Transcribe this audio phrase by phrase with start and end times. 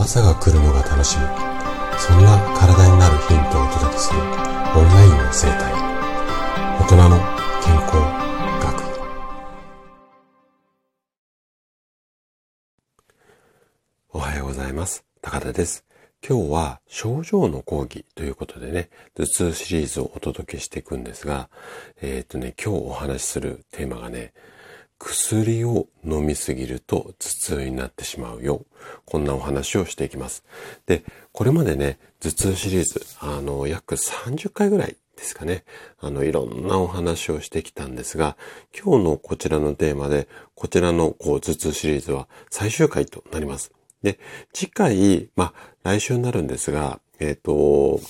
[0.00, 1.24] 朝が来るのが楽しみ。
[1.98, 4.26] そんな体になるヒントをお届けするオン
[4.86, 5.74] ラインの生態。
[6.80, 7.18] 大人の
[7.62, 7.96] 健康
[8.64, 8.80] 学。
[14.12, 15.04] おはようございます。
[15.20, 15.84] 高田です。
[16.26, 21.50] 今日は症状の講義ということでね、頭痛シリーズをお届けしていくんですが、
[22.00, 24.32] えっ、ー、とね、今日お話しするテーマがね、
[25.00, 28.64] 薬を飲みすぎると頭痛になってしまうよ。
[29.06, 30.44] こんなお話をしていきます。
[30.86, 31.02] で、
[31.32, 35.64] これまでね、頭痛シリーズ、あの、約30回ぐらいですかね。
[36.00, 38.36] あの、いろんなお話をしてきたんですが、
[38.78, 43.72] 今日のこちらのテーマで、こちらのこう頭痛シリーズは最終回となります。
[44.02, 44.18] で、
[44.52, 48.00] 次回、まあ、来週になるんですが、えっ、ー、と、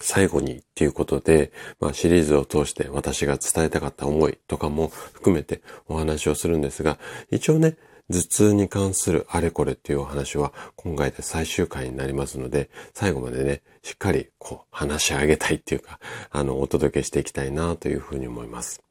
[0.00, 6.98] 最後にっていうことで、まあ、シリーズを通して私が伝えたかった思いとかも含めてお話をするんですが、
[7.30, 7.76] 一応ね、
[8.10, 15.98] 頭痛に関するあれこれっていうお話は今回で最終回になりますので、最後までね、しっかりこう話し上げたいっていうか、
[16.30, 18.82] あの、お届けしていきたいなというふうに思います。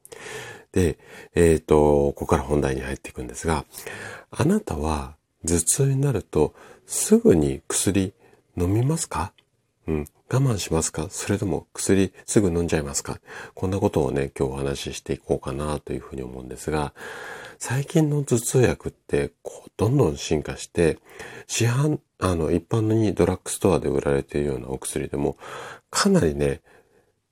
[0.72, 0.98] で、
[1.34, 3.64] えっ、ー、と、ここから本題に入っていくんですが、
[4.30, 6.54] あなたは頭痛になると
[6.86, 8.12] すぐに薬
[8.56, 9.32] 飲みますか？
[9.88, 10.06] うん。
[10.30, 11.08] 我慢しますか？
[11.08, 13.18] それとも薬すぐ飲んじゃいますか？
[13.54, 16.92] こんなことをね、今日お話ししていこうかなというふうに思うんですが、
[17.58, 20.98] 最近の頭痛薬ってこうどんどん進化して、
[21.46, 25.38] 市販、あの、一般にドラッグストアで売られているようなお薬でも、
[25.90, 26.60] かなりね、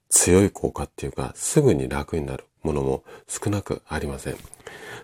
[0.09, 4.37] 強い効果っていうか、すぐに楽になるものも少なくありません。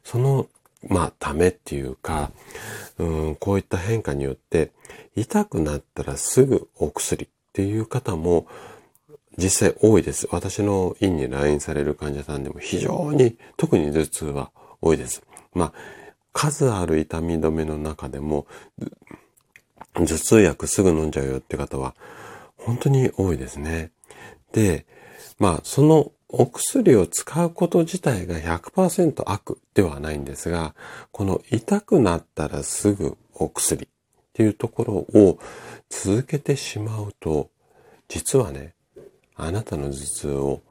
[0.02, 0.48] その、
[0.88, 2.32] まあ、ためっていうか、
[2.98, 4.72] うん、こういった変化によって、
[5.14, 8.46] 痛くなったらすぐお薬っていう方も
[9.36, 10.26] 実際多いです。
[10.30, 14.50] 私の院に来院される患者さんでも非常に、特に頭痛は
[14.80, 15.22] 多いです。
[15.54, 15.72] まあ、
[16.32, 18.46] 数ある痛み止めの中でも、
[19.94, 21.94] 頭痛薬すぐ飲んじゃうよって方は
[22.56, 23.90] 本当に多いですね。
[24.52, 24.86] で、
[25.38, 30.74] まあ、そのお薬を使うこと自体が100%悪ではないんですが、
[31.10, 33.88] この痛くなったらすぐお薬
[34.32, 35.38] っていうところを
[35.90, 37.50] 続けてしまうと、
[38.08, 38.74] 実はね、
[39.36, 40.62] あなたの頭痛を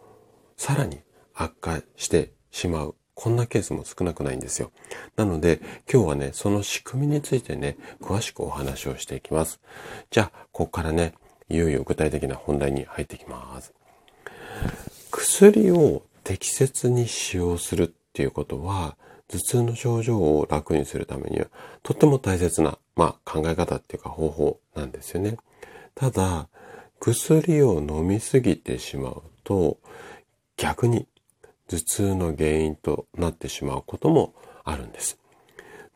[0.58, 1.00] さらに
[1.36, 2.96] 悪化してしまう。
[3.14, 4.72] こんなケースも少なくないんですよ。
[5.16, 5.62] なので、
[5.92, 9.60] 今日はね、その仕組みについてね、詳しくお話をしていきます。
[10.10, 11.14] じゃあ、ここからね、
[11.48, 13.74] いよいよ具体的な本題に入ってきます。
[15.12, 18.98] 薬を適切に使用するっていうことは、
[19.32, 21.48] 頭痛の症状を楽にするためには、
[21.84, 25.38] とっても大切な、まあ、考え方っていうか方法なんですよね。
[25.96, 26.50] ただ、
[27.00, 29.78] 薬を飲みすぎてしまうと、
[30.58, 31.08] 逆に
[31.70, 34.34] 頭痛の原因となってしまうことも
[34.66, 35.18] あるんです。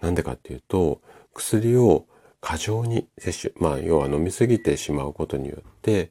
[0.01, 1.01] なんでかっていうと、
[1.33, 2.05] 薬を
[2.39, 6.09] 過剰に摂取、まあ、要は飲みすぎてしまうことによって、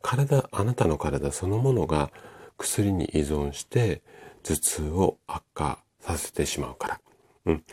[0.00, 2.10] 体、あなたの体そのものが
[2.56, 4.00] 薬に依存して
[4.42, 7.00] 頭痛を悪化させてしまうから。
[7.46, 7.64] うん。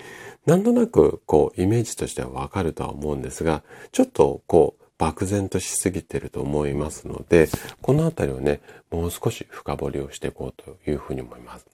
[0.45, 7.47] なんとなく、こう、イメージとしてはわかるとは思うんですが、ちょっと、こう、漠然としすぎてると思いますので、
[7.81, 11.66] このあたりをね、もう少し深掘りをしていこうというふうに思います。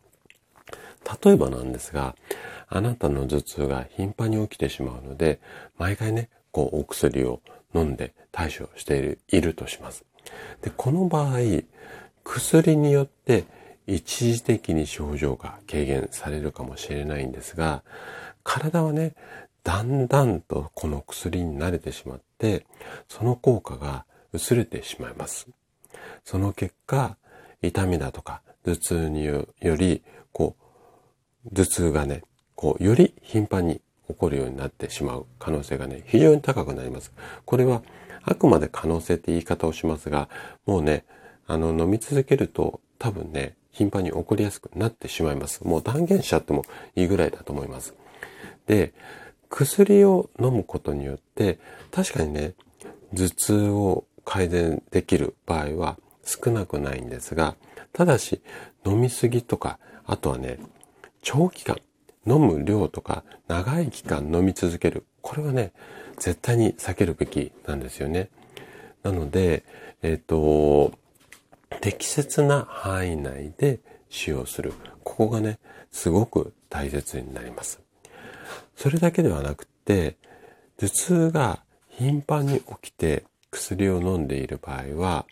[1.24, 2.16] 例えばなんですが、
[2.68, 5.40] あなたの頭痛が頻繁に起きてしまうので、
[5.78, 7.42] 毎回ね、こう、お薬を
[7.74, 10.06] 飲んで対処しているいるとします。
[10.62, 11.40] で、この場合、
[12.24, 13.46] 薬によって
[13.88, 17.84] 一時的に症状が軽減されるかもしれないんですが、
[18.44, 19.16] 体はね、
[19.64, 22.66] だんだんとこの薬に慣れてしまって、
[23.08, 25.48] その効果が薄れてしまいます。
[26.24, 27.18] その結果、
[27.62, 30.56] 痛みだとか頭痛により、こ
[31.46, 32.24] う、頭痛がね、
[32.56, 37.12] こう、より頻繁に起こるようになってしまう可能性がね、非常に高くなります。
[37.46, 37.82] これは、
[38.24, 40.30] あくまで可能性って言い方をしますが、
[40.66, 41.06] もうね、
[41.48, 45.64] あの、飲み続けると多分ね、頻繁に起こりやすくなってしまいます。
[45.66, 46.64] もう断言しちゃっても
[46.96, 47.94] いいぐらいだと思います。
[48.68, 48.94] で、
[49.50, 51.60] 薬を飲むことによって、
[51.92, 52.54] 確かにね、
[53.14, 57.56] 頭痛を改善できる場合は少なくないんですが、
[57.92, 58.42] ただし、
[58.86, 60.58] 飲みすぎとか、あとはね、
[61.22, 61.78] 長期間、
[62.26, 65.06] 飲む量とか、長い期間飲み続ける。
[65.22, 65.74] これはね、
[66.18, 68.30] 絶対に避けるべきなんですよね。
[69.04, 69.64] なので、
[70.02, 70.94] えっ、ー、と、
[71.82, 73.80] 適切な範囲内で
[74.10, 74.74] 使用する。
[75.04, 75.60] ここがね、
[75.92, 77.82] すごく大切になります。
[78.76, 80.18] それだけではなくて、
[80.78, 81.60] 頭痛が
[81.90, 85.26] 頻繁に起きて薬を飲んでいる場合は、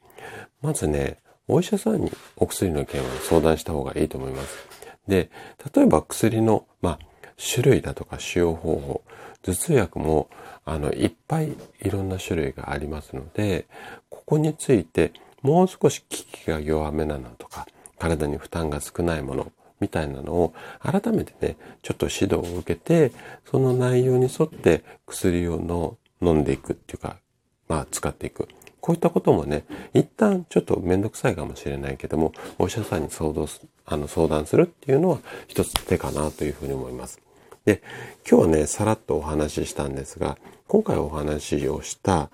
[0.62, 4.68] まずね、お医者さんにお薬の件を相談した方がいいと思います。
[5.08, 5.30] で、
[5.76, 7.00] 例えば薬の、まあ、
[7.38, 9.04] 種類だとか使用方法、
[9.42, 10.30] 頭痛薬も
[10.64, 13.68] あのいっぱいいろんな種類がありますので、
[14.10, 15.12] ここについて
[15.44, 17.68] もう少し効きが弱めなのとか、
[18.00, 23.12] 体に負担が少ないものみたいなのを改めてね、ちょっと指導を受けて、
[23.46, 27.18] その内容に沿って薬をの飲んでいくっていうか、
[27.68, 28.48] まあ使っていく。
[28.80, 29.64] こういったこともね、
[29.94, 33.48] 一旦ちょっとめんどくさいかもしれないけども、お医者さんに相談
[33.86, 37.22] あの相談するっていうのは一つ手かなというふうに思います。
[37.66, 37.82] で、
[38.30, 40.38] 今日はね、さらっとお話ししたんですが、
[40.68, 42.30] 今回お話をした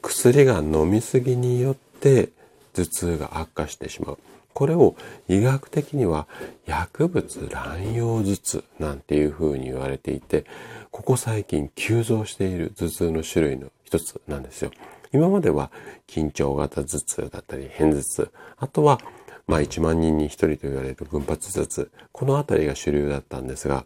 [0.00, 2.30] 薬が飲みすぎによって
[2.72, 4.18] 頭痛が悪化してしまう。
[4.52, 4.96] これを
[5.28, 6.26] 医学的には
[6.66, 10.44] 薬物乱用頭痛なんていうふうに言われていて、
[10.90, 14.70] ここ最近急増している頭痛の種類の一つなんですよ。
[15.12, 15.70] 今までは
[16.06, 19.00] 緊張型頭痛だったり片頭痛、あとは
[19.46, 23.84] まあ1万人に1人と言われる群発頭痛、このあたりが主流だったんですが、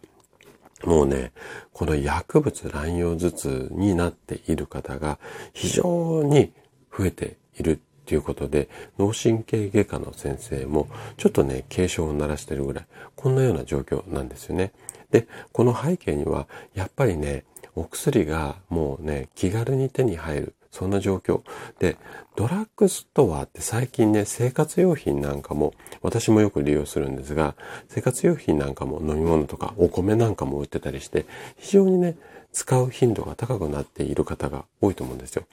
[0.83, 1.31] もうね、
[1.73, 5.17] この薬物乱用頭痛になっている方が
[5.53, 6.51] 非常に
[6.95, 8.69] 増えているっていうことで、
[8.99, 10.87] 脳神経外科の先生も
[11.17, 12.85] ちょっとね、警鐘を鳴らしてるぐらい、
[13.15, 14.71] こんなような状況なんですよね。
[15.09, 20.55] で、この背景には、やっぱりね、お薬がもうね、気軽に手に入る。
[20.69, 21.41] そんな状況。
[21.79, 21.97] で、
[22.35, 27.55] ドラッグストアって最近ね、生活用品なんかも、私もよく利用するんですが、
[27.87, 31.25] 生活用品なんかも飲み物とかお米なんかも売ってたりして、
[31.57, 32.17] 非常にね、
[32.51, 35.43] 使う頻度が高くなっている方が多いと思うんですよ。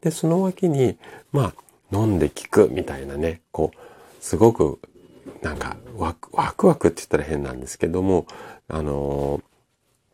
[0.00, 0.96] で、その脇に、
[1.32, 1.54] まあ、
[1.92, 4.78] 飲んで効くみたいなね、こう、すごく、
[5.42, 8.26] なんかワク、ワクワクって言ったら変なんですけども、
[8.68, 9.48] あのー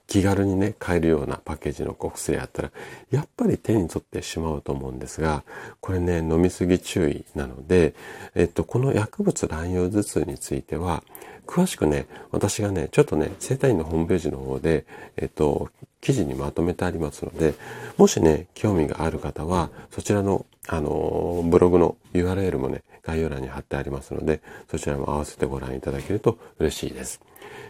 [0.07, 2.71] 気軽にね、買えるようなパッケージのお薬あったら、
[3.11, 5.45] やっぱり手に取ってしまうと思うんですが、
[5.81, 7.95] これね、飲みすぎ注意なので、
[8.35, 11.03] えっと、この薬物乱用頭痛については、
[11.47, 14.85] 詳しくね、私がね、ちょっとね、生体院のホームページの方で、
[15.17, 15.71] えっと、
[16.01, 17.55] 記事にまとめてありますので、
[17.97, 24.41] もしね、興味がある方は、そちらの、あの、ブログの URL もね、概要欄に貼ってありますので、
[24.71, 27.21] そちらも合わせてご覧いただけると嬉しいです。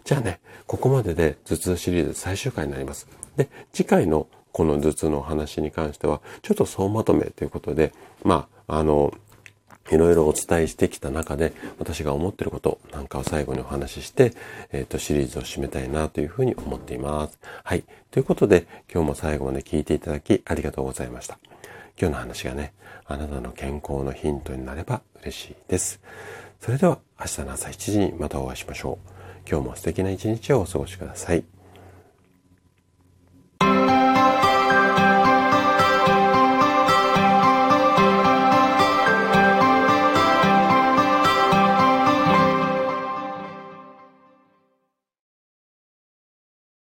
[0.05, 3.09] じゃあね、ここまでで頭痛シリーズ最終回になります。
[3.37, 7.93] で、次回のこの頭痛のお話に関しては、ちょっと総まとめということで、
[8.23, 9.13] まあ、あの、
[9.91, 14.33] いろいろお伝えしてきた中で、私が思ってることなんかを最後にお話しして、
[14.73, 17.39] えっ、ー、と、シリーズを締めたいなというふうに思っています。
[17.65, 17.85] はい。
[18.11, 21.39] ということで、今日も最後まで聞いていただきありがとうございました。
[22.01, 22.75] 今日の話がね、
[23.07, 26.01] あなたの健康のヒントになれば嬉しいです。
[26.61, 29.49] それでは、明日の朝7時にまたお会いしましょう。
[29.49, 31.54] 今日も素敵な一日をお過ごしください。